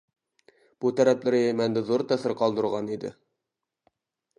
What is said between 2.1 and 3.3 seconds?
تەسىر قالدۇرغان ئىدى.